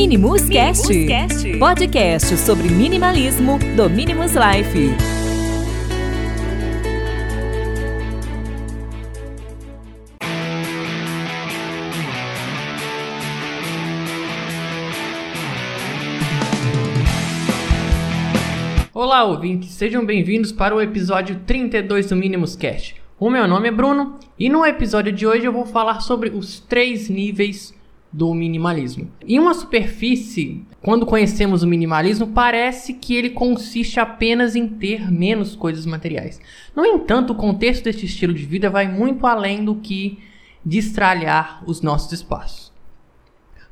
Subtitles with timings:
[0.00, 4.94] Minimus, Cast, Cast, podcast sobre minimalismo do Minimus Life.
[18.94, 22.94] Olá, ouvintes, sejam bem-vindos para o episódio 32 do Minimus Cast.
[23.18, 26.60] O meu nome é Bruno e no episódio de hoje eu vou falar sobre os
[26.60, 27.76] três níveis
[28.12, 29.10] do minimalismo.
[29.26, 35.54] Em uma superfície, quando conhecemos o minimalismo, parece que ele consiste apenas em ter menos
[35.54, 36.40] coisas materiais.
[36.74, 40.18] No entanto, o contexto deste estilo de vida vai muito além do que
[40.64, 42.72] destralhar os nossos espaços.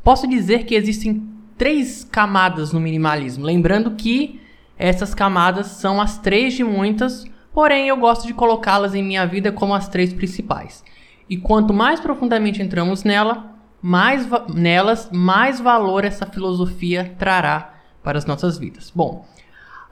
[0.05, 1.27] Posso dizer que existem
[1.57, 4.41] três camadas no minimalismo, lembrando que
[4.79, 9.51] essas camadas são as três de muitas, porém eu gosto de colocá-las em minha vida
[9.51, 10.85] como as três principais.
[11.29, 13.56] E quanto mais profundamente entramos nela,
[13.87, 17.73] mais nelas, mais valor essa filosofia trará
[18.03, 18.91] para as nossas vidas.
[18.93, 19.25] Bom,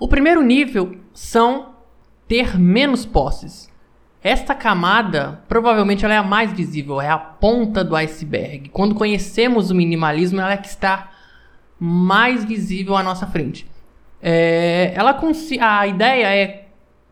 [0.01, 1.77] o primeiro nível são
[2.27, 3.71] ter menos posses.
[4.21, 8.69] Esta camada, provavelmente ela é a mais visível, é a ponta do iceberg.
[8.71, 11.13] Quando conhecemos o minimalismo, ela é que está
[11.79, 13.65] mais visível à nossa frente.
[14.21, 15.17] É, ela
[15.61, 16.67] a ideia é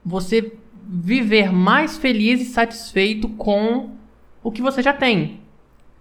[0.05, 0.53] você
[0.85, 3.91] viver mais feliz e satisfeito com
[4.43, 5.43] o que você já tem.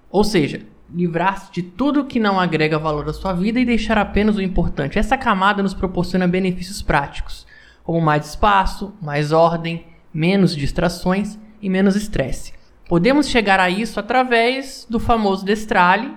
[0.09, 4.35] Ou seja, livrar-se de tudo que não agrega valor à sua vida e deixar apenas
[4.35, 4.99] o importante.
[4.99, 7.47] Essa camada nos proporciona benefícios práticos,
[7.83, 12.53] como mais espaço, mais ordem, menos distrações e menos estresse.
[12.87, 16.11] Podemos chegar a isso através do famoso destrale,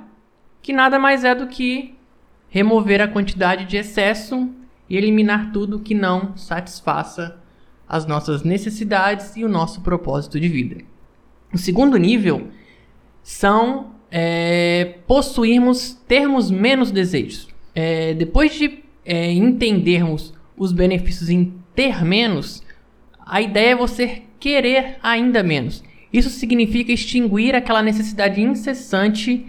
[0.61, 1.95] que nada mais é do que
[2.49, 4.51] remover a quantidade de excesso
[4.89, 7.39] e eliminar tudo que não satisfaça
[7.89, 10.83] as nossas necessidades e o nosso propósito de vida.
[11.53, 12.49] O segundo nível
[13.23, 17.49] são é, possuirmos, termos menos desejos.
[17.75, 22.63] É, depois de é, entendermos os benefícios em ter menos,
[23.27, 25.83] a ideia é você querer ainda menos.
[26.13, 29.45] Isso significa extinguir aquela necessidade incessante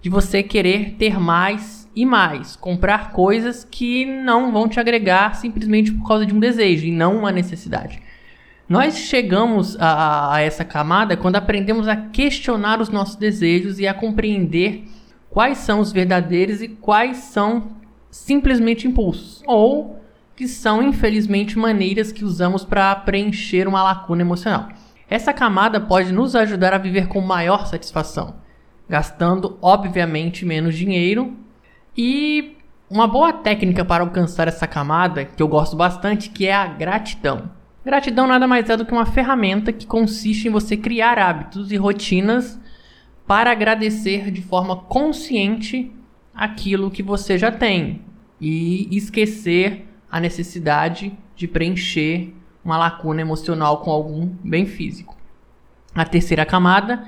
[0.00, 5.92] de você querer ter mais e mais, comprar coisas que não vão te agregar simplesmente
[5.92, 8.00] por causa de um desejo e não uma necessidade.
[8.68, 13.94] Nós chegamos a, a, essa camada quando aprendemos a questionar os nossos desejos e a
[13.94, 14.88] compreender
[15.30, 17.76] quais são os verdadeiros e quais são
[18.10, 20.02] simplesmente impulsos, ou
[20.34, 24.68] que são infelizmente maneiras que usamos para preencher uma lacuna emocional.
[25.08, 28.34] Essa camada pode nos ajudar a viver com maior satisfação,
[28.88, 31.36] gastando obviamente menos dinheiro
[31.96, 32.56] e
[32.90, 37.48] uma boa técnica para alcançar essa camada que eu gosto bastante que é a gratidão.
[37.86, 41.76] Gratidão nada mais é do que uma ferramenta que consiste em você criar hábitos e
[41.76, 42.58] rotinas
[43.28, 45.92] para agradecer de forma consciente
[46.34, 48.02] aquilo que você já tem
[48.40, 55.16] e esquecer a necessidade de preencher uma lacuna emocional com algum bem físico.
[55.94, 57.06] A terceira camada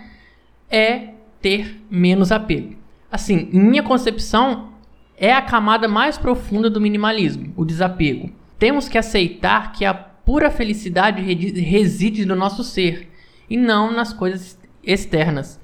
[0.70, 1.08] é
[1.42, 2.76] ter menos apego.
[3.10, 4.74] Assim, em minha concepção,
[5.16, 8.30] é a camada mais profunda do minimalismo, o desapego.
[8.60, 13.08] Temos que aceitar que a pura felicidade reside no nosso ser
[13.48, 15.58] e não nas coisas externas.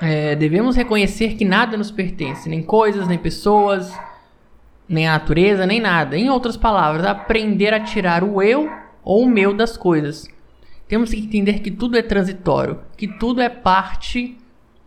[0.00, 3.92] É, devemos reconhecer que nada nos pertence, nem coisas, nem pessoas,
[4.88, 6.16] nem a natureza, nem nada.
[6.16, 8.66] Em outras palavras, aprender a tirar o eu
[9.04, 10.26] ou o meu das coisas.
[10.88, 14.38] Temos que entender que tudo é transitório, que tudo é parte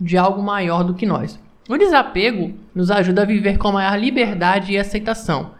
[0.01, 1.39] de algo maior do que nós.
[1.69, 5.51] O desapego nos ajuda a viver com maior liberdade e aceitação.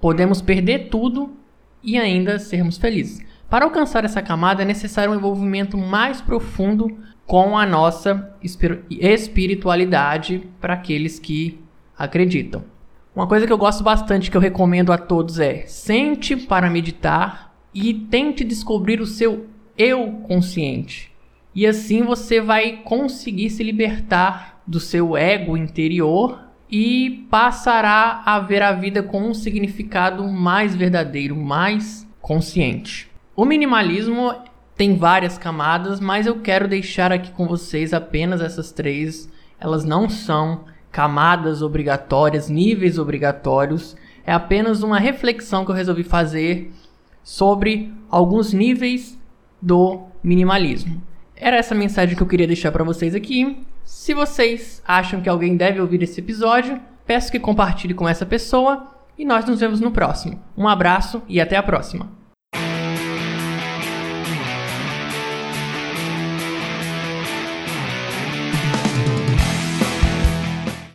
[0.00, 1.38] Podemos perder tudo
[1.82, 3.24] e ainda sermos felizes.
[3.48, 6.96] Para alcançar essa camada é necessário um envolvimento mais profundo
[7.26, 8.34] com a nossa
[8.90, 11.60] espiritualidade para aqueles que
[11.96, 12.64] acreditam.
[13.14, 17.54] Uma coisa que eu gosto bastante que eu recomendo a todos é: sente para meditar
[17.74, 19.46] e tente descobrir o seu
[19.76, 21.12] eu consciente.
[21.54, 28.62] E assim você vai conseguir se libertar do seu ego interior e passará a ver
[28.62, 33.10] a vida com um significado mais verdadeiro, mais consciente.
[33.34, 34.34] O minimalismo
[34.76, 39.28] tem várias camadas, mas eu quero deixar aqui com vocês apenas essas três.
[39.58, 43.96] Elas não são camadas obrigatórias, níveis obrigatórios.
[44.24, 46.72] É apenas uma reflexão que eu resolvi fazer
[47.22, 49.18] sobre alguns níveis
[49.60, 51.02] do minimalismo.
[51.36, 53.58] Era essa mensagem que eu queria deixar para vocês aqui.
[53.84, 58.86] Se vocês acham que alguém deve ouvir esse episódio, peço que compartilhe com essa pessoa
[59.18, 60.42] e nós nos vemos no próximo.
[60.56, 62.19] Um abraço e até a próxima.